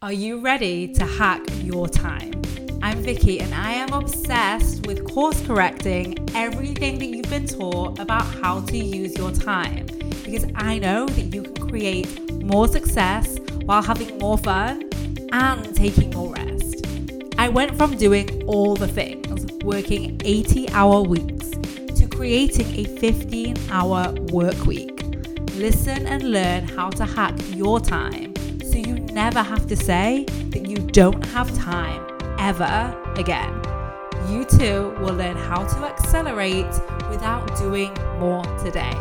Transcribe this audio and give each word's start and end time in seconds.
Are 0.00 0.12
you 0.12 0.38
ready 0.38 0.86
to 0.94 1.04
hack 1.04 1.42
your 1.64 1.88
time? 1.88 2.30
I'm 2.82 3.02
Vicky 3.02 3.40
and 3.40 3.52
I 3.52 3.72
am 3.72 3.92
obsessed 3.92 4.86
with 4.86 5.04
course 5.12 5.44
correcting 5.44 6.16
everything 6.36 7.00
that 7.00 7.06
you've 7.06 7.28
been 7.28 7.48
taught 7.48 7.98
about 7.98 8.24
how 8.24 8.60
to 8.60 8.78
use 8.78 9.18
your 9.18 9.32
time 9.32 9.86
because 10.24 10.46
I 10.54 10.78
know 10.78 11.06
that 11.06 11.34
you 11.34 11.42
can 11.42 11.68
create 11.68 12.32
more 12.44 12.68
success 12.68 13.38
while 13.64 13.82
having 13.82 14.16
more 14.20 14.38
fun 14.38 14.88
and 15.32 15.74
taking 15.74 16.10
more 16.10 16.32
rest. 16.32 16.86
I 17.36 17.48
went 17.48 17.76
from 17.76 17.96
doing 17.96 18.44
all 18.44 18.76
the 18.76 18.86
things, 18.86 19.52
working 19.64 20.20
80 20.24 20.68
hour 20.70 21.02
weeks, 21.02 21.50
to 21.98 22.06
creating 22.08 22.68
a 22.78 22.84
15 23.00 23.56
hour 23.72 24.12
work 24.30 24.64
week. 24.64 25.02
Listen 25.56 26.06
and 26.06 26.30
learn 26.30 26.68
how 26.68 26.88
to 26.90 27.04
hack 27.04 27.34
your 27.56 27.80
time 27.80 28.27
never 29.12 29.42
have 29.42 29.66
to 29.66 29.76
say 29.76 30.24
that 30.50 30.66
you 30.66 30.76
don't 30.76 31.24
have 31.26 31.54
time 31.56 32.06
ever 32.38 32.96
again. 33.16 33.52
You 34.28 34.44
too 34.44 34.94
will 35.00 35.14
learn 35.14 35.36
how 35.36 35.64
to 35.64 35.84
accelerate 35.84 36.66
without 37.10 37.56
doing 37.56 37.92
more 38.18 38.44
today. 38.58 38.94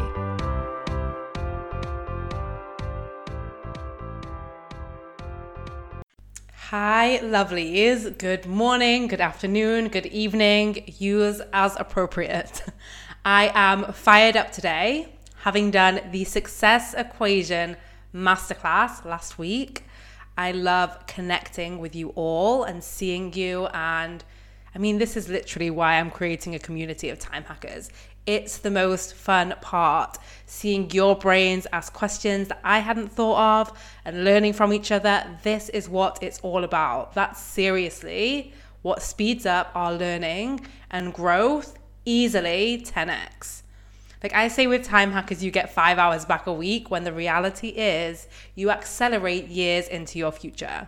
Hi, 6.70 7.20
lovelies. 7.24 8.18
Good 8.18 8.46
morning, 8.46 9.08
good 9.08 9.22
afternoon, 9.22 9.88
good 9.88 10.06
evening. 10.08 10.84
Use 11.00 11.42
as 11.54 11.78
appropriate. 11.78 12.62
I 13.26 13.52
am 13.54 13.94
fired 13.94 14.36
up 14.36 14.52
today, 14.52 15.14
having 15.44 15.72
done 15.72 16.02
the 16.12 16.26
success 16.26 16.94
equation 16.94 17.78
masterclass 18.14 19.06
last 19.06 19.38
week. 19.38 19.84
I 20.38 20.52
love 20.52 21.08
connecting 21.08 21.80
with 21.80 21.96
you 21.96 22.10
all 22.10 22.64
and 22.64 22.84
seeing 22.84 23.34
you. 23.34 23.66
And 23.74 24.24
I 24.76 24.78
mean, 24.78 25.00
this 25.00 25.18
is 25.18 25.28
literally 25.28 25.72
why 25.72 25.96
I'm 25.96 26.12
creating 26.12 26.54
a 26.54 26.60
community 26.60 27.10
of 27.10 27.18
time 27.18 27.44
hackers. 27.44 27.90
It's 28.28 28.58
the 28.58 28.70
most 28.70 29.14
fun 29.16 29.56
part, 29.62 30.18
seeing 30.46 30.92
your 30.92 31.16
brains 31.16 31.66
ask 31.72 31.94
questions 31.94 32.50
that 32.50 32.60
I 32.64 32.80
hadn't 32.80 33.10
thought 33.10 33.62
of 33.62 33.80
and 34.04 34.26
learning 34.26 34.54
from 34.54 34.74
each 34.74 34.92
other. 34.92 35.40
This 35.44 35.70
is 35.70 35.88
what 35.88 36.20
it's 36.22 36.40
all 36.42 36.64
about. 36.66 37.14
That's 37.14 37.42
seriously 37.42 38.54
what 38.82 39.02
speeds 39.02 39.46
up 39.46 39.72
our 39.74 39.94
learning 39.94 40.68
and 40.92 41.14
growth 41.14 41.80
easily 42.06 42.86
10x. 42.86 43.64
Like 44.24 44.34
I 44.34 44.48
say 44.48 44.66
with 44.66 44.84
time 44.84 45.12
hackers, 45.12 45.44
you 45.44 45.52
get 45.52 45.74
five 45.74 46.00
hours 46.00 46.26
back 46.26 46.48
a 46.48 46.54
week 46.54 46.90
when 46.90 47.04
the 47.04 47.14
reality 47.14 47.70
is 47.70 48.28
you 48.56 48.72
accelerate 48.72 49.48
years 49.48 49.88
into 49.88 50.18
your 50.18 50.32
future. 50.32 50.88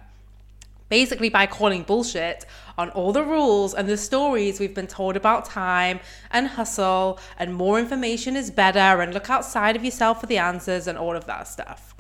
Basically, 0.90 1.30
by 1.30 1.46
calling 1.46 1.84
bullshit 1.84 2.48
on 2.76 2.90
all 2.92 3.14
the 3.14 3.24
rules 3.24 3.76
and 3.76 3.88
the 3.88 3.98
stories 3.98 4.60
we've 4.60 4.74
been 4.74 4.88
told 4.88 5.16
about 5.16 5.46
time 5.46 6.00
and 6.32 6.48
hustle, 6.48 7.20
and 7.38 7.54
more 7.54 7.78
information 7.78 8.36
is 8.36 8.50
better, 8.50 9.00
and 9.00 9.14
look 9.14 9.30
outside 9.30 9.76
of 9.76 9.86
yourself 9.86 10.20
for 10.20 10.26
the 10.26 10.40
answers, 10.40 10.88
and 10.88 10.98
all 10.98 11.16
of 11.16 11.26
that 11.26 11.48
stuff. 11.48 11.94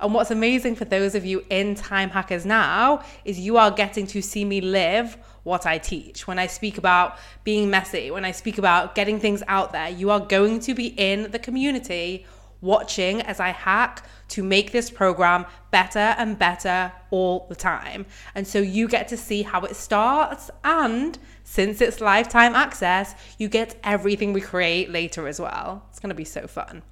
And 0.00 0.12
what's 0.12 0.32
amazing 0.32 0.74
for 0.74 0.84
those 0.84 1.14
of 1.14 1.24
you 1.24 1.44
in 1.48 1.76
Time 1.76 2.10
Hackers 2.10 2.44
now 2.44 3.04
is 3.24 3.38
you 3.38 3.56
are 3.56 3.70
getting 3.70 4.08
to 4.08 4.20
see 4.20 4.44
me 4.44 4.60
live 4.60 5.16
what 5.42 5.66
I 5.66 5.78
teach. 5.78 6.26
When 6.26 6.38
I 6.38 6.46
speak 6.46 6.78
about 6.78 7.18
being 7.44 7.70
messy, 7.70 8.10
when 8.10 8.24
I 8.24 8.32
speak 8.32 8.58
about 8.58 8.94
getting 8.94 9.18
things 9.18 9.42
out 9.48 9.72
there, 9.72 9.88
you 9.88 10.10
are 10.10 10.20
going 10.20 10.60
to 10.60 10.74
be 10.74 10.88
in 10.88 11.30
the 11.30 11.38
community 11.38 12.26
watching 12.60 13.20
as 13.22 13.40
I 13.40 13.48
hack 13.48 14.06
to 14.28 14.42
make 14.42 14.72
this 14.72 14.88
program 14.88 15.44
better 15.70 15.98
and 15.98 16.38
better 16.38 16.92
all 17.10 17.46
the 17.48 17.56
time. 17.56 18.06
And 18.34 18.46
so 18.46 18.60
you 18.60 18.88
get 18.88 19.08
to 19.08 19.16
see 19.16 19.42
how 19.42 19.62
it 19.62 19.76
starts. 19.76 20.50
And 20.64 21.18
since 21.44 21.80
it's 21.80 22.00
lifetime 22.00 22.54
access, 22.54 23.14
you 23.36 23.48
get 23.48 23.78
everything 23.84 24.32
we 24.32 24.40
create 24.40 24.90
later 24.90 25.28
as 25.28 25.40
well. 25.40 25.84
It's 25.90 25.98
going 25.98 26.10
to 26.10 26.14
be 26.14 26.24
so 26.24 26.46
fun. 26.46 26.82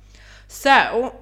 So, 0.49 1.19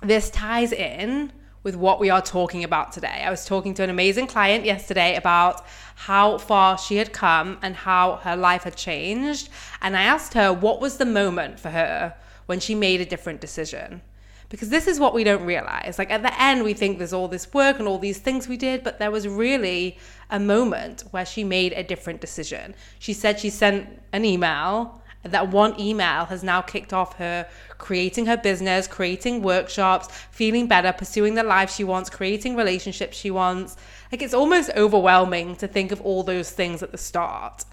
this 0.00 0.30
ties 0.30 0.72
in 0.72 1.32
with 1.62 1.76
what 1.76 2.00
we 2.00 2.10
are 2.10 2.22
talking 2.22 2.64
about 2.64 2.92
today. 2.92 3.22
I 3.24 3.30
was 3.30 3.44
talking 3.44 3.74
to 3.74 3.82
an 3.82 3.90
amazing 3.90 4.26
client 4.26 4.64
yesterday 4.64 5.16
about 5.16 5.64
how 5.94 6.38
far 6.38 6.78
she 6.78 6.96
had 6.96 7.12
come 7.12 7.58
and 7.62 7.74
how 7.74 8.16
her 8.16 8.36
life 8.36 8.62
had 8.62 8.76
changed. 8.76 9.48
And 9.82 9.96
I 9.96 10.02
asked 10.02 10.34
her 10.34 10.52
what 10.52 10.80
was 10.80 10.96
the 10.96 11.04
moment 11.04 11.58
for 11.58 11.70
her 11.70 12.14
when 12.46 12.60
she 12.60 12.74
made 12.74 13.00
a 13.00 13.06
different 13.06 13.40
decision. 13.40 14.00
Because 14.48 14.70
this 14.70 14.86
is 14.86 14.98
what 14.98 15.12
we 15.12 15.24
don't 15.24 15.44
realize. 15.44 15.98
Like 15.98 16.10
at 16.10 16.22
the 16.22 16.40
end, 16.40 16.64
we 16.64 16.72
think 16.72 16.96
there's 16.96 17.12
all 17.12 17.28
this 17.28 17.52
work 17.52 17.78
and 17.78 17.86
all 17.86 17.98
these 17.98 18.18
things 18.18 18.48
we 18.48 18.56
did, 18.56 18.82
but 18.82 18.98
there 18.98 19.10
was 19.10 19.28
really 19.28 19.98
a 20.30 20.40
moment 20.40 21.04
where 21.10 21.26
she 21.26 21.44
made 21.44 21.74
a 21.74 21.82
different 21.82 22.20
decision. 22.20 22.74
She 22.98 23.12
said 23.12 23.38
she 23.38 23.50
sent 23.50 24.00
an 24.12 24.24
email 24.24 25.02
that 25.32 25.48
one 25.48 25.78
email 25.80 26.26
has 26.26 26.42
now 26.42 26.60
kicked 26.60 26.92
off 26.92 27.16
her 27.16 27.46
creating 27.78 28.26
her 28.26 28.36
business, 28.36 28.86
creating 28.86 29.42
workshops, 29.42 30.08
feeling 30.30 30.66
better, 30.66 30.92
pursuing 30.92 31.34
the 31.34 31.42
life 31.42 31.72
she 31.72 31.84
wants, 31.84 32.10
creating 32.10 32.56
relationships 32.56 33.16
she 33.16 33.30
wants. 33.30 33.76
Like 34.12 34.20
it's 34.20 34.34
almost 34.34 34.70
overwhelming 34.76 35.56
to 35.56 35.68
think 35.68 35.92
of 35.92 36.00
all 36.02 36.22
those 36.22 36.50
things 36.50 36.82
at 36.82 36.92
the 36.92 36.98
start. 36.98 37.64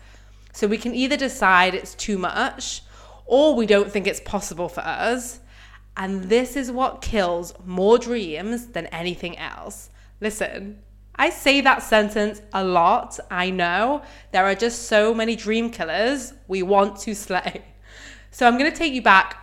So 0.53 0.67
we 0.67 0.77
can 0.77 0.95
either 0.95 1.17
decide 1.17 1.73
it's 1.73 1.95
too 1.95 2.17
much 2.17 2.83
or 3.25 3.55
we 3.55 3.65
don't 3.65 3.91
think 3.91 4.07
it's 4.07 4.21
possible 4.21 4.69
for 4.69 4.81
us. 4.81 5.39
And 5.97 6.25
this 6.25 6.55
is 6.55 6.71
what 6.71 7.01
kills 7.01 7.53
more 7.65 7.97
dreams 7.97 8.67
than 8.67 8.85
anything 8.87 9.37
else. 9.37 9.89
Listen, 10.21 10.79
I 11.17 11.29
say 11.29 11.61
that 11.61 11.81
sentence 11.81 12.41
a 12.53 12.63
lot. 12.63 13.19
I 13.31 13.49
know 13.49 14.01
there 14.31 14.45
are 14.45 14.55
just 14.55 14.83
so 14.83 15.13
many 15.13 15.35
dream 15.35 15.69
killers 15.69 16.33
we 16.47 16.61
want 16.61 16.99
to 17.01 17.15
slay. 17.15 17.63
So 18.31 18.45
I'm 18.45 18.57
going 18.57 18.69
to 18.69 18.77
take 18.77 18.93
you 18.93 19.01
back 19.01 19.37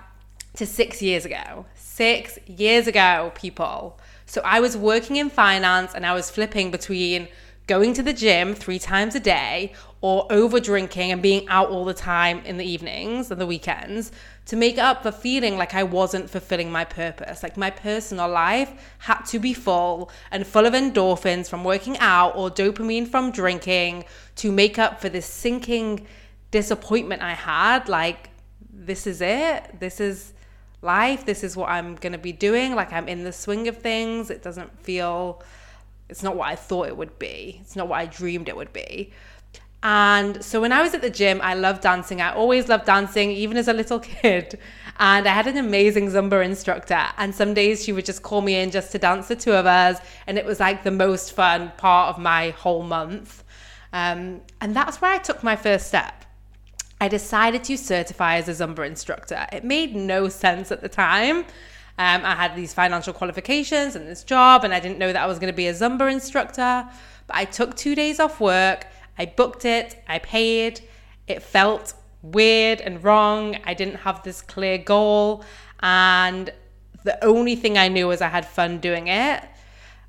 to 0.54 0.66
six 0.66 1.00
years 1.00 1.24
ago. 1.24 1.64
Six 1.74 2.38
years 2.46 2.86
ago, 2.86 3.32
people. 3.34 3.98
So 4.26 4.42
I 4.44 4.60
was 4.60 4.76
working 4.76 5.16
in 5.16 5.30
finance 5.30 5.94
and 5.94 6.04
I 6.04 6.12
was 6.14 6.30
flipping 6.30 6.70
between 6.70 7.28
going 7.66 7.94
to 7.94 8.02
the 8.02 8.12
gym 8.12 8.54
three 8.54 8.78
times 8.78 9.14
a 9.14 9.20
day 9.20 9.72
or 10.00 10.26
over 10.30 10.58
drinking 10.58 11.12
and 11.12 11.22
being 11.22 11.46
out 11.48 11.68
all 11.70 11.84
the 11.84 11.94
time 11.94 12.40
in 12.44 12.56
the 12.56 12.64
evenings 12.64 13.30
and 13.30 13.40
the 13.40 13.46
weekends 13.46 14.10
to 14.46 14.56
make 14.56 14.76
up 14.76 15.02
for 15.04 15.12
feeling 15.12 15.56
like 15.56 15.74
I 15.74 15.84
wasn't 15.84 16.28
fulfilling 16.28 16.72
my 16.72 16.84
purpose. 16.84 17.42
Like 17.42 17.56
my 17.56 17.70
personal 17.70 18.28
life 18.28 18.72
had 18.98 19.22
to 19.26 19.38
be 19.38 19.54
full 19.54 20.10
and 20.32 20.44
full 20.46 20.66
of 20.66 20.74
endorphins 20.74 21.48
from 21.48 21.62
working 21.62 21.96
out 21.98 22.34
or 22.36 22.50
dopamine 22.50 23.06
from 23.06 23.30
drinking 23.30 24.04
to 24.36 24.50
make 24.50 24.78
up 24.78 25.00
for 25.00 25.08
this 25.08 25.26
sinking 25.26 26.06
disappointment 26.50 27.22
I 27.22 27.32
had. 27.32 27.88
Like, 27.88 28.30
this 28.72 29.06
is 29.06 29.20
it. 29.20 29.80
This 29.80 30.00
is 30.00 30.32
life. 30.82 31.24
This 31.26 31.42
is 31.42 31.56
what 31.56 31.68
I'm 31.68 31.96
going 31.96 32.12
to 32.12 32.18
be 32.18 32.32
doing. 32.32 32.76
Like, 32.76 32.92
I'm 32.92 33.08
in 33.08 33.24
the 33.24 33.32
swing 33.32 33.66
of 33.68 33.78
things. 33.78 34.30
It 34.30 34.42
doesn't 34.42 34.78
feel, 34.84 35.42
it's 36.12 36.22
not 36.22 36.36
what 36.36 36.48
I 36.48 36.56
thought 36.56 36.88
it 36.88 36.96
would 36.96 37.18
be. 37.18 37.58
It's 37.62 37.74
not 37.74 37.88
what 37.88 37.98
I 37.98 38.04
dreamed 38.04 38.48
it 38.48 38.54
would 38.54 38.72
be. 38.72 39.12
And 39.82 40.44
so 40.44 40.60
when 40.60 40.72
I 40.72 40.82
was 40.82 40.92
at 40.92 41.00
the 41.00 41.10
gym, 41.10 41.40
I 41.42 41.54
loved 41.54 41.82
dancing. 41.82 42.20
I 42.20 42.34
always 42.34 42.68
loved 42.68 42.84
dancing, 42.84 43.30
even 43.30 43.56
as 43.56 43.66
a 43.66 43.72
little 43.72 43.98
kid. 44.20 44.58
And 44.98 45.26
I 45.26 45.32
had 45.32 45.46
an 45.46 45.56
amazing 45.56 46.08
Zumba 46.08 46.44
instructor. 46.44 47.02
And 47.16 47.34
some 47.34 47.54
days 47.54 47.82
she 47.82 47.92
would 47.92 48.04
just 48.04 48.22
call 48.22 48.42
me 48.42 48.60
in 48.60 48.70
just 48.70 48.92
to 48.92 48.98
dance 48.98 49.28
the 49.28 49.34
two 49.34 49.52
of 49.52 49.64
us. 49.64 49.98
And 50.26 50.36
it 50.36 50.44
was 50.44 50.60
like 50.60 50.84
the 50.84 50.90
most 50.90 51.32
fun 51.32 51.72
part 51.78 52.14
of 52.14 52.22
my 52.22 52.50
whole 52.50 52.82
month. 52.82 53.42
Um, 53.94 54.42
and 54.60 54.76
that's 54.76 55.00
where 55.00 55.12
I 55.12 55.18
took 55.18 55.42
my 55.42 55.56
first 55.56 55.88
step. 55.88 56.26
I 57.00 57.08
decided 57.08 57.64
to 57.64 57.78
certify 57.78 58.36
as 58.36 58.48
a 58.48 58.52
Zumba 58.52 58.86
instructor. 58.86 59.46
It 59.50 59.64
made 59.64 59.96
no 59.96 60.28
sense 60.28 60.70
at 60.70 60.82
the 60.82 60.90
time. 60.90 61.46
Um, 61.98 62.24
I 62.24 62.34
had 62.34 62.56
these 62.56 62.72
financial 62.72 63.12
qualifications 63.12 63.96
and 63.96 64.08
this 64.08 64.24
job, 64.24 64.64
and 64.64 64.72
I 64.72 64.80
didn't 64.80 64.98
know 64.98 65.12
that 65.12 65.22
I 65.22 65.26
was 65.26 65.38
going 65.38 65.52
to 65.52 65.56
be 65.56 65.68
a 65.68 65.74
Zumba 65.74 66.10
instructor. 66.10 66.88
But 67.26 67.36
I 67.36 67.44
took 67.44 67.76
two 67.76 67.94
days 67.94 68.18
off 68.18 68.40
work 68.40 68.86
I 69.18 69.26
booked 69.26 69.64
it, 69.64 70.02
I 70.08 70.18
paid. 70.18 70.80
It 71.26 71.42
felt 71.42 71.94
weird 72.22 72.80
and 72.80 73.02
wrong. 73.04 73.56
I 73.64 73.74
didn't 73.74 73.96
have 73.96 74.22
this 74.22 74.40
clear 74.42 74.78
goal. 74.78 75.44
And 75.80 76.50
the 77.04 77.22
only 77.24 77.56
thing 77.56 77.76
I 77.76 77.88
knew 77.88 78.08
was 78.08 78.20
I 78.20 78.28
had 78.28 78.46
fun 78.46 78.78
doing 78.78 79.08
it. 79.08 79.44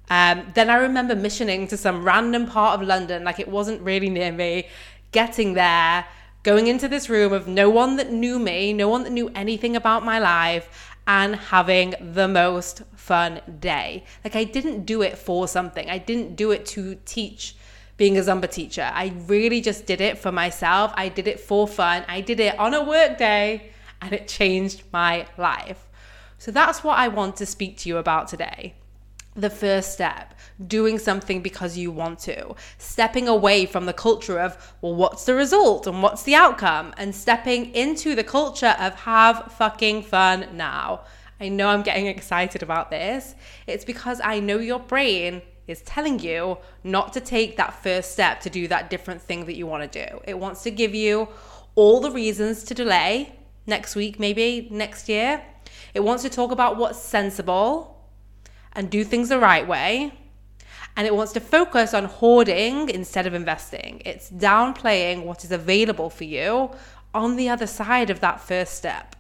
Um, 0.10 0.52
then 0.54 0.70
I 0.70 0.76
remember 0.76 1.16
missioning 1.16 1.68
to 1.68 1.78
some 1.78 2.04
random 2.04 2.46
part 2.46 2.80
of 2.80 2.86
London, 2.86 3.24
like 3.24 3.40
it 3.40 3.48
wasn't 3.48 3.82
really 3.82 4.10
near 4.10 4.32
me, 4.32 4.68
getting 5.12 5.54
there, 5.54 6.06
going 6.44 6.68
into 6.68 6.88
this 6.88 7.10
room 7.10 7.32
of 7.32 7.48
no 7.48 7.70
one 7.70 7.96
that 7.96 8.12
knew 8.12 8.38
me, 8.38 8.74
no 8.74 8.90
one 8.90 9.04
that 9.04 9.12
knew 9.12 9.32
anything 9.34 9.76
about 9.76 10.04
my 10.04 10.20
life, 10.20 10.93
and 11.06 11.36
having 11.36 11.96
the 12.00 12.28
most 12.28 12.84
fun 12.96 13.42
day. 13.60 14.04
Like 14.24 14.36
I 14.36 14.44
didn't 14.44 14.86
do 14.86 15.02
it 15.02 15.18
for 15.18 15.48
something, 15.48 15.90
I 15.90 15.98
didn't 15.98 16.36
do 16.36 16.52
it 16.52 16.66
to 16.68 16.98
teach 17.06 17.56
being 17.98 18.18
a 18.18 18.22
Zumba 18.22 18.50
teacher. 18.50 18.90
I 18.94 19.14
really 19.28 19.62
just 19.62 19.86
did 19.86 20.02
it 20.02 20.18
for 20.18 20.32
myself. 20.32 20.92
I 20.96 21.10
did 21.10 21.28
it 21.28 21.40
for 21.40 21.68
fun. 21.68 22.04
I 22.08 22.22
did 22.22 22.40
it 22.40 22.58
on 22.58 22.74
a 22.74 22.84
work 22.84 23.18
day 23.18 23.72
and 24.02 24.14
it 24.14 24.28
changed 24.28 24.84
my 24.92 25.28
life. 25.38 25.88
So 26.38 26.52
that's 26.52 26.84
what 26.84 26.98
I 26.98 27.08
want 27.08 27.36
to 27.38 27.46
speak 27.46 27.78
to 27.80 27.90
you 27.90 27.98
about 27.98 28.28
today. 28.28 28.74
The 29.36 29.50
first 29.50 29.94
step 29.94 30.36
doing 30.68 31.00
something 31.00 31.42
because 31.42 31.78
you 31.78 31.92
want 31.92 32.20
to, 32.20 32.56
stepping 32.78 33.28
away 33.28 33.66
from 33.66 33.86
the 33.86 33.94
culture 33.94 34.40
of, 34.40 34.76
well, 34.82 34.94
what's 34.94 35.26
the 35.26 35.34
result 35.34 35.88
and 35.88 36.04
what's 36.04 36.24
the 36.24 36.36
outcome, 36.36 36.94
and 36.98 37.16
stepping 37.16 37.74
into 37.74 38.14
the 38.16 38.24
culture 38.24 38.76
of 38.80 38.94
have 38.96 39.52
fucking 39.58 40.04
fun 40.04 40.48
now. 40.54 41.02
I 41.40 41.50
know 41.50 41.68
I'm 41.68 41.82
getting 41.82 42.08
excited 42.08 42.62
about 42.62 42.92
this. 42.92 43.36
It's 43.66 43.84
because 43.84 44.22
I 44.24 44.40
know 44.40 44.60
your 44.60 44.80
brain 44.80 45.42
is 45.68 45.82
telling 45.82 46.20
you 46.20 46.58
not 46.84 47.14
to 47.14 47.20
take 47.20 47.58
that 47.58 47.82
first 47.82 48.12
step 48.12 48.42
to 48.42 48.50
do 48.50 48.68
that 48.68 48.90
different 48.90 49.22
thing 49.22 49.46
that 49.46 49.56
you 49.56 49.66
want 49.66 49.92
to 49.92 50.06
do. 50.06 50.22
It 50.26 50.38
wants 50.38 50.64
to 50.64 50.72
give 50.72 50.94
you 50.94 51.28
all 51.76 52.02
the 52.02 52.12
reasons 52.12 52.64
to 52.66 52.74
delay 52.74 53.36
next 53.66 53.96
week, 53.96 54.20
maybe 54.20 54.68
next 54.70 55.10
year. 55.10 55.44
It 55.94 56.02
wants 56.02 56.24
to 56.24 56.30
talk 56.30 56.52
about 56.52 56.78
what's 56.78 57.00
sensible 57.00 57.93
and 58.74 58.90
do 58.90 59.04
things 59.04 59.30
the 59.30 59.40
right 59.40 59.68
way. 59.68 60.14
And 60.96 61.08
it 61.08 61.16
wants 61.16 61.34
to 61.34 61.40
focus 61.40 61.94
on 61.94 62.06
hoarding 62.06 62.90
instead 62.90 63.26
of 63.26 63.34
investing. 63.34 64.02
It's 64.06 64.30
downplaying 64.30 65.24
what 65.24 65.44
is 65.44 65.52
available 65.52 66.10
for 66.10 66.24
you 66.26 66.72
on 67.14 67.36
the 67.36 67.50
other 67.50 67.68
side 67.68 68.10
of 68.10 68.20
that 68.20 68.42
first 68.42 68.76
step. 68.76 69.16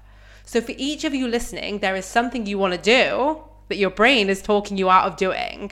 So, 0.46 0.62
for 0.62 0.74
each 0.78 1.04
of 1.04 1.16
you 1.16 1.28
listening, 1.28 1.80
there 1.80 1.96
is 1.96 2.06
something 2.06 2.46
you 2.46 2.58
want 2.58 2.74
to 2.74 2.80
do 2.80 3.44
that 3.70 3.78
your 3.78 3.90
brain 3.90 4.30
is 4.30 4.42
talking 4.42 4.78
you 4.78 4.90
out 4.90 5.08
of 5.08 5.16
doing 5.16 5.72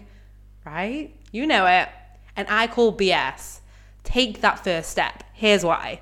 right? 0.65 1.15
You 1.31 1.47
know 1.47 1.65
it. 1.65 1.89
And 2.35 2.47
I 2.49 2.67
call 2.67 2.95
BS. 2.95 3.59
Take 4.03 4.41
that 4.41 4.63
first 4.63 4.89
step. 4.89 5.23
Here's 5.33 5.63
why. 5.63 6.01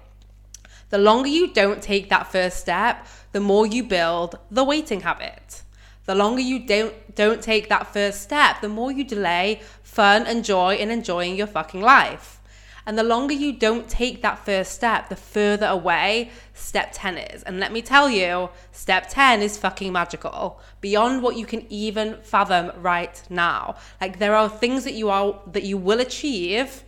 The 0.90 0.98
longer 0.98 1.30
you 1.30 1.54
don't 1.54 1.82
take 1.82 2.10
that 2.10 2.32
first 2.32 2.60
step, 2.60 3.06
the 3.32 3.40
more 3.40 3.66
you 3.66 3.84
build 3.84 4.38
the 4.50 4.64
waiting 4.64 5.02
habit. 5.02 5.64
The 6.10 6.16
longer 6.16 6.42
you 6.42 6.58
don't 6.58 6.96
don't 7.14 7.40
take 7.40 7.70
that 7.70 7.94
first 7.94 8.24
step, 8.24 8.62
the 8.62 8.68
more 8.68 8.92
you 8.92 9.04
delay 9.04 9.62
fun 9.84 10.26
and 10.26 10.44
joy 10.44 10.74
in 10.74 10.90
enjoying 10.90 11.36
your 11.36 11.46
fucking 11.46 11.82
life. 11.82 12.42
And 12.88 12.98
the 12.98 13.04
longer 13.04 13.36
you 13.36 13.54
don't 13.54 13.88
take 13.88 14.24
that 14.24 14.44
first 14.44 14.72
step, 14.72 15.10
the 15.10 15.16
further 15.16 15.68
away 15.68 16.32
step 16.56 16.90
10 16.94 17.20
is. 17.20 17.44
And 17.44 17.60
let 17.60 17.72
me 17.72 17.84
tell 17.84 18.10
you, 18.10 18.50
step 18.72 19.08
10 19.08 19.44
is 19.44 19.56
fucking 19.60 19.94
magical, 19.94 20.60
beyond 20.82 21.22
what 21.22 21.38
you 21.38 21.46
can 21.46 21.72
even 21.72 22.18
fathom 22.24 22.72
right 22.82 23.22
now. 23.30 23.76
Like 24.02 24.18
there 24.18 24.34
are 24.34 24.50
things 24.50 24.86
that 24.86 24.96
you 24.96 25.12
are 25.12 25.40
that 25.46 25.62
you 25.62 25.78
will 25.78 26.00
achieve 26.00 26.86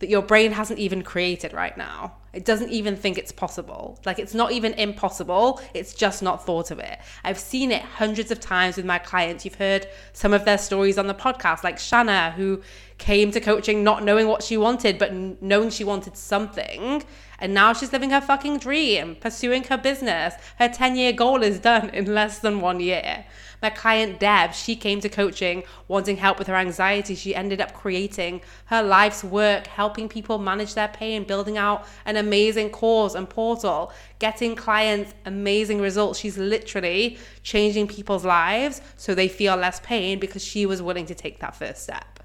that 0.00 0.10
your 0.10 0.20
brain 0.20 0.52
hasn't 0.52 0.78
even 0.78 1.02
created 1.02 1.54
right 1.54 1.78
now. 1.78 2.17
It 2.32 2.44
doesn't 2.44 2.70
even 2.70 2.94
think 2.94 3.16
it's 3.16 3.32
possible. 3.32 3.98
Like 4.04 4.18
it's 4.18 4.34
not 4.34 4.52
even 4.52 4.74
impossible, 4.74 5.60
it's 5.72 5.94
just 5.94 6.22
not 6.22 6.44
thought 6.44 6.70
of 6.70 6.78
it. 6.78 6.98
I've 7.24 7.38
seen 7.38 7.72
it 7.72 7.82
hundreds 7.82 8.30
of 8.30 8.38
times 8.38 8.76
with 8.76 8.84
my 8.84 8.98
clients. 8.98 9.44
You've 9.44 9.54
heard 9.54 9.86
some 10.12 10.34
of 10.34 10.44
their 10.44 10.58
stories 10.58 10.98
on 10.98 11.06
the 11.06 11.14
podcast, 11.14 11.64
like 11.64 11.78
Shanna, 11.78 12.32
who 12.32 12.60
came 12.98 13.30
to 13.30 13.40
coaching 13.40 13.82
not 13.82 14.04
knowing 14.04 14.28
what 14.28 14.42
she 14.42 14.56
wanted, 14.56 14.98
but 14.98 15.12
knowing 15.14 15.70
she 15.70 15.84
wanted 15.84 16.16
something. 16.16 17.02
And 17.38 17.54
now 17.54 17.72
she's 17.72 17.92
living 17.92 18.10
her 18.10 18.20
fucking 18.20 18.58
dream, 18.58 19.16
pursuing 19.16 19.64
her 19.64 19.78
business. 19.78 20.34
Her 20.58 20.68
10 20.68 20.96
year 20.96 21.12
goal 21.12 21.42
is 21.42 21.60
done 21.60 21.90
in 21.90 22.12
less 22.12 22.40
than 22.40 22.60
one 22.60 22.80
year. 22.80 23.24
My 23.60 23.70
client 23.70 24.20
Deb, 24.20 24.54
she 24.54 24.76
came 24.76 25.00
to 25.00 25.08
coaching 25.08 25.64
wanting 25.88 26.16
help 26.16 26.38
with 26.38 26.46
her 26.46 26.54
anxiety. 26.54 27.14
She 27.14 27.34
ended 27.34 27.60
up 27.60 27.74
creating 27.74 28.40
her 28.66 28.82
life's 28.82 29.24
work, 29.24 29.66
helping 29.66 30.08
people 30.08 30.38
manage 30.38 30.74
their 30.74 30.88
pain, 30.88 31.24
building 31.24 31.58
out 31.58 31.86
an 32.04 32.16
amazing 32.16 32.70
course 32.70 33.14
and 33.14 33.28
portal, 33.28 33.92
getting 34.18 34.54
clients 34.54 35.12
amazing 35.26 35.80
results. 35.80 36.20
She's 36.20 36.38
literally 36.38 37.18
changing 37.42 37.88
people's 37.88 38.24
lives 38.24 38.80
so 38.96 39.14
they 39.14 39.28
feel 39.28 39.56
less 39.56 39.80
pain 39.80 40.18
because 40.20 40.44
she 40.44 40.66
was 40.66 40.80
willing 40.80 41.06
to 41.06 41.14
take 41.14 41.40
that 41.40 41.56
first 41.56 41.82
step. 41.82 42.20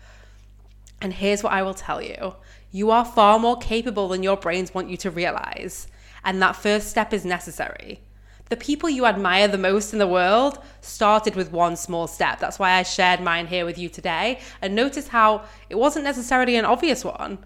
And 1.02 1.14
here's 1.14 1.44
what 1.44 1.54
I 1.54 1.64
will 1.64 1.74
tell 1.74 2.02
you 2.02 2.36
you 2.72 2.92
are 2.92 3.06
far 3.06 3.38
more 3.40 3.58
capable 3.58 4.08
than 4.08 4.24
your 4.24 4.38
brains 4.38 4.74
want 4.74 4.90
you 4.90 4.98
to 4.98 5.12
realize. 5.12 5.88
And 6.24 6.42
that 6.42 6.56
first 6.56 6.90
step 6.90 7.12
is 7.12 7.26
necessary 7.26 8.02
the 8.54 8.58
people 8.58 8.88
you 8.88 9.08
admire 9.08 9.48
the 9.48 9.58
most 9.58 9.94
in 9.94 9.98
the 9.98 10.06
world 10.06 10.60
started 10.82 11.36
with 11.36 11.52
one 11.52 11.76
small 11.76 12.06
step. 12.06 12.40
That's 12.40 12.60
why 12.60 12.74
I 12.74 12.84
shared 12.84 13.20
mine 13.20 13.48
here 13.48 13.66
with 13.66 13.80
you 13.80 13.90
today. 13.90 14.42
And 14.62 14.76
notice 14.76 15.08
how 15.08 15.46
it 15.72 15.76
wasn't 15.76 16.06
necessarily 16.06 16.56
an 16.56 16.64
obvious 16.64 17.04
one. 17.04 17.40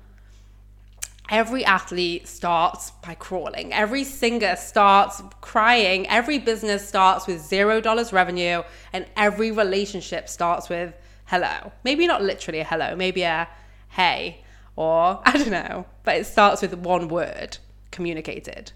Every 1.30 1.64
athlete 1.64 2.28
starts 2.28 2.92
by 3.06 3.14
crawling. 3.14 3.72
Every 3.72 4.04
singer 4.04 4.58
starts 4.58 5.22
crying. 5.40 6.10
Every 6.10 6.40
business 6.40 6.86
starts 6.86 7.26
with 7.26 7.40
zero 7.40 7.80
dollars 7.80 8.12
revenue. 8.12 8.64
And 8.92 9.06
every 9.16 9.52
relationship 9.52 10.28
starts 10.28 10.68
with 10.68 10.94
hello. 11.28 11.72
Maybe 11.86 12.06
not 12.06 12.22
literally 12.22 12.60
a 12.60 12.66
hello, 12.66 12.98
maybe 12.98 13.22
a 13.22 13.48
hey, 13.92 14.44
or 14.76 15.22
I 15.26 15.38
don't 15.38 15.52
know, 15.52 15.86
but 16.04 16.18
it 16.18 16.26
starts 16.26 16.62
with 16.62 16.74
one 16.74 17.08
word 17.08 17.60
communicated. 17.92 18.74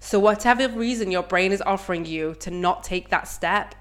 So, 0.00 0.18
whatever 0.18 0.68
reason 0.68 1.10
your 1.10 1.22
brain 1.22 1.52
is 1.52 1.62
offering 1.62 2.06
you 2.06 2.36
to 2.40 2.50
not 2.50 2.84
take 2.84 3.08
that 3.10 3.28
step, 3.28 3.74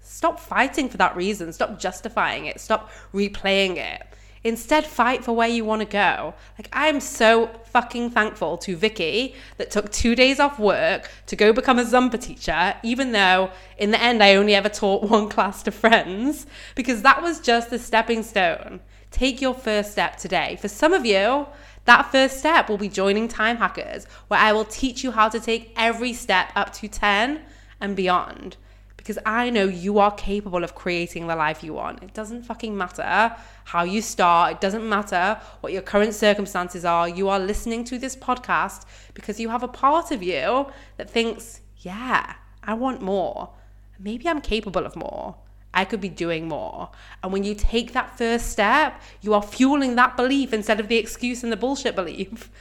stop 0.00 0.38
fighting 0.38 0.88
for 0.88 0.96
that 0.98 1.16
reason. 1.16 1.52
Stop 1.52 1.78
justifying 1.78 2.46
it. 2.46 2.60
Stop 2.60 2.90
replaying 3.12 3.76
it. 3.76 4.02
Instead, 4.44 4.84
fight 4.84 5.24
for 5.24 5.32
where 5.32 5.48
you 5.48 5.64
want 5.64 5.80
to 5.80 5.86
go. 5.86 6.34
Like, 6.58 6.68
I'm 6.70 7.00
so 7.00 7.50
fucking 7.70 8.10
thankful 8.10 8.58
to 8.58 8.76
Vicky 8.76 9.34
that 9.56 9.70
took 9.70 9.90
two 9.90 10.14
days 10.14 10.38
off 10.38 10.58
work 10.58 11.10
to 11.26 11.34
go 11.34 11.50
become 11.54 11.78
a 11.78 11.84
Zumba 11.84 12.20
teacher, 12.20 12.74
even 12.82 13.12
though 13.12 13.50
in 13.78 13.90
the 13.90 14.00
end 14.00 14.22
I 14.22 14.34
only 14.34 14.54
ever 14.54 14.68
taught 14.68 15.02
one 15.10 15.30
class 15.30 15.62
to 15.62 15.70
friends, 15.70 16.46
because 16.74 17.00
that 17.02 17.22
was 17.22 17.40
just 17.40 17.72
a 17.72 17.78
stepping 17.78 18.22
stone. 18.22 18.80
Take 19.14 19.40
your 19.40 19.54
first 19.54 19.92
step 19.92 20.16
today. 20.16 20.58
For 20.60 20.66
some 20.66 20.92
of 20.92 21.06
you, 21.06 21.46
that 21.84 22.10
first 22.10 22.36
step 22.36 22.68
will 22.68 22.78
be 22.78 22.88
joining 22.88 23.28
Time 23.28 23.58
Hackers, 23.58 24.06
where 24.26 24.40
I 24.40 24.52
will 24.52 24.64
teach 24.64 25.04
you 25.04 25.12
how 25.12 25.28
to 25.28 25.38
take 25.38 25.72
every 25.76 26.12
step 26.12 26.50
up 26.56 26.72
to 26.72 26.88
10 26.88 27.40
and 27.80 27.94
beyond. 27.94 28.56
Because 28.96 29.16
I 29.24 29.50
know 29.50 29.66
you 29.66 30.00
are 30.00 30.10
capable 30.10 30.64
of 30.64 30.74
creating 30.74 31.28
the 31.28 31.36
life 31.36 31.62
you 31.62 31.74
want. 31.74 32.02
It 32.02 32.12
doesn't 32.12 32.42
fucking 32.42 32.76
matter 32.76 33.36
how 33.66 33.84
you 33.84 34.02
start, 34.02 34.54
it 34.54 34.60
doesn't 34.60 34.88
matter 34.88 35.40
what 35.60 35.72
your 35.72 35.82
current 35.82 36.14
circumstances 36.14 36.84
are. 36.84 37.08
You 37.08 37.28
are 37.28 37.38
listening 37.38 37.84
to 37.84 37.98
this 37.98 38.16
podcast 38.16 38.84
because 39.14 39.38
you 39.38 39.48
have 39.48 39.62
a 39.62 39.68
part 39.68 40.10
of 40.10 40.24
you 40.24 40.66
that 40.96 41.08
thinks, 41.08 41.60
yeah, 41.78 42.34
I 42.64 42.74
want 42.74 43.00
more. 43.00 43.50
Maybe 43.96 44.28
I'm 44.28 44.40
capable 44.40 44.84
of 44.84 44.96
more. 44.96 45.36
I 45.74 45.84
could 45.84 46.00
be 46.00 46.08
doing 46.08 46.48
more. 46.48 46.90
And 47.22 47.32
when 47.32 47.44
you 47.44 47.54
take 47.54 47.92
that 47.92 48.16
first 48.16 48.50
step, 48.50 49.00
you 49.20 49.34
are 49.34 49.42
fueling 49.42 49.96
that 49.96 50.16
belief 50.16 50.52
instead 50.52 50.80
of 50.80 50.88
the 50.88 50.96
excuse 50.96 51.42
and 51.42 51.52
the 51.52 51.56
bullshit 51.56 51.94
belief. 51.94 52.50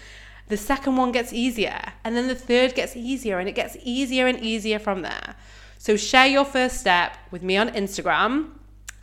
The 0.49 0.57
second 0.57 0.97
one 0.97 1.13
gets 1.13 1.31
easier, 1.31 1.79
and 2.03 2.17
then 2.17 2.27
the 2.27 2.35
third 2.35 2.75
gets 2.75 2.97
easier, 2.97 3.39
and 3.39 3.47
it 3.47 3.53
gets 3.55 3.77
easier 3.81 4.27
and 4.27 4.37
easier 4.41 4.77
from 4.77 5.01
there. 5.01 5.35
So 5.77 5.95
share 5.95 6.27
your 6.27 6.43
first 6.43 6.81
step 6.81 7.17
with 7.31 7.43
me 7.43 7.55
on 7.55 7.69
Instagram 7.69 8.49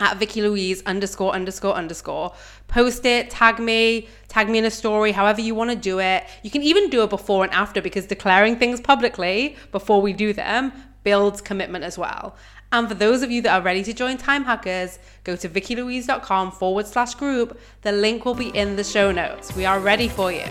at 0.00 0.16
Vicky 0.16 0.42
Louise 0.42 0.82
underscore 0.87 1.32
underscore 1.32 1.75
underscore. 1.75 2.35
Post 2.68 3.04
it, 3.04 3.30
tag 3.30 3.58
me, 3.58 4.08
tag 4.28 4.49
me 4.49 4.58
in 4.58 4.64
a 4.64 4.70
story, 4.70 5.12
however 5.12 5.40
you 5.40 5.54
want 5.54 5.70
to 5.70 5.76
do 5.76 5.99
it. 5.99 6.25
You 6.42 6.50
can 6.50 6.62
even 6.62 6.90
do 6.90 7.02
it 7.02 7.11
before 7.11 7.44
and 7.44 7.52
after 7.52 7.80
because 7.82 8.06
declaring 8.06 8.56
things 8.56 8.80
publicly 8.80 9.56
before 9.73 10.00
we 10.00 10.12
do 10.12 10.32
them 10.32 10.73
builds 11.02 11.40
commitment 11.40 11.85
as 11.85 11.99
well. 11.99 12.37
And 12.72 12.88
for 12.88 12.94
those 12.94 13.22
of 13.22 13.30
you 13.32 13.42
that 13.42 13.60
are 13.60 13.62
ready 13.62 13.82
to 13.82 13.92
join 13.92 14.16
Time 14.16 14.44
Hackers, 14.44 15.00
go 15.24 15.34
to 15.34 15.48
vickylouise.com 15.48 16.52
forward 16.52 16.86
slash 16.86 17.14
group. 17.14 17.58
The 17.82 17.90
link 17.90 18.24
will 18.24 18.34
be 18.34 18.48
in 18.48 18.76
the 18.76 18.84
show 18.84 19.10
notes. 19.10 19.54
We 19.56 19.64
are 19.64 19.80
ready 19.80 20.08
for 20.08 20.30
you. 20.30 20.44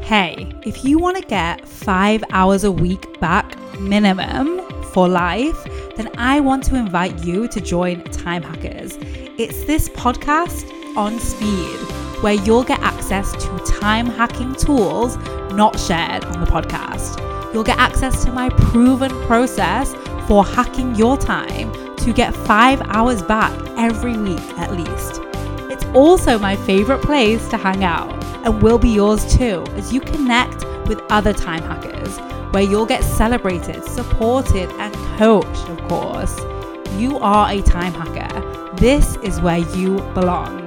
Hey, 0.00 0.52
if 0.64 0.84
you 0.84 0.98
want 0.98 1.16
to 1.16 1.24
get 1.24 1.66
five 1.66 2.22
hours 2.30 2.62
a 2.62 2.70
week 2.70 3.18
back 3.18 3.58
minimum 3.80 4.60
for 4.92 5.08
life, 5.08 5.64
then 5.96 6.08
I 6.16 6.38
want 6.38 6.62
to 6.64 6.76
invite 6.76 7.24
you 7.24 7.48
to 7.48 7.60
join 7.60 8.04
Time 8.04 8.42
Hackers. 8.42 8.98
It's 9.38 9.64
this 9.64 9.88
podcast 9.88 10.70
on 10.96 11.18
speed 11.18 12.22
where 12.22 12.34
you'll 12.34 12.62
get 12.62 12.78
access 12.80 13.32
to 13.32 13.58
time 13.80 14.06
hacking 14.06 14.54
tools 14.54 15.16
not 15.52 15.80
shared 15.80 16.24
on 16.26 16.40
the 16.40 16.46
podcast. 16.46 17.18
You'll 17.52 17.64
get 17.64 17.78
access 17.78 18.24
to 18.24 18.32
my 18.32 18.48
proven 18.50 19.10
process 19.26 19.92
for 20.32 20.46
hacking 20.46 20.94
your 20.94 21.18
time 21.18 21.70
to 21.94 22.10
get 22.10 22.34
five 22.34 22.80
hours 22.86 23.20
back 23.20 23.52
every 23.76 24.16
week 24.16 24.40
at 24.56 24.72
least. 24.72 25.20
It's 25.70 25.84
also 25.94 26.38
my 26.38 26.56
favorite 26.56 27.02
place 27.02 27.46
to 27.48 27.58
hang 27.58 27.84
out 27.84 28.24
and 28.42 28.62
will 28.62 28.78
be 28.78 28.88
yours 28.88 29.36
too 29.36 29.62
as 29.72 29.92
you 29.92 30.00
connect 30.00 30.64
with 30.88 31.02
other 31.10 31.34
time 31.34 31.60
hackers 31.60 32.16
where 32.54 32.62
you'll 32.62 32.86
get 32.86 33.04
celebrated, 33.04 33.84
supported, 33.84 34.70
and 34.78 34.94
coached, 35.18 35.68
of 35.68 35.76
course. 35.86 36.40
You 36.96 37.18
are 37.18 37.52
a 37.52 37.60
time 37.60 37.92
hacker. 37.92 38.72
This 38.76 39.16
is 39.16 39.38
where 39.42 39.58
you 39.58 39.98
belong. 40.14 40.66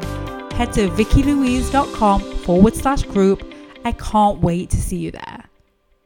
Head 0.51 0.74
to 0.74 0.89
vickylouise.com 0.89 2.22
forward 2.22 2.75
slash 2.75 3.01
group. 3.01 3.43
I 3.84 3.93
can't 3.93 4.41
wait 4.41 4.69
to 4.69 4.77
see 4.77 4.98
you 4.98 5.10
there. 5.10 5.35